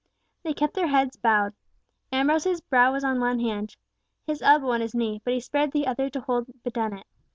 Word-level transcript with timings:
They 0.41 0.55
kept 0.55 0.73
their 0.73 0.87
heads 0.87 1.15
bowed. 1.15 1.53
Ambrose's 2.11 2.59
brow 2.59 2.91
was 2.91 3.03
on 3.03 3.19
one 3.19 3.37
hand, 3.39 3.75
his 4.25 4.41
elbow 4.41 4.71
on 4.71 4.81
his 4.81 4.95
knee, 4.95 5.21
but 5.23 5.35
he 5.35 5.39
spared 5.39 5.73
the 5.73 5.85
other 5.85 6.09
to 6.09 6.21
hold 6.21 6.47
Dennet. 6.63 7.05